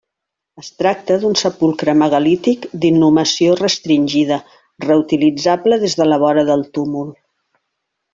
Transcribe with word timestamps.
Es 0.59 0.69
tracta 0.77 1.17
d'un 1.23 1.35
sepulcre 1.41 1.93
megalític 1.99 2.65
d'inhumació 2.85 3.57
restringida, 3.59 4.39
reutilitzable 4.87 5.79
des 5.85 5.97
de 6.01 6.09
la 6.09 6.19
vora 6.25 6.47
del 6.49 6.65
túmul. 6.79 7.13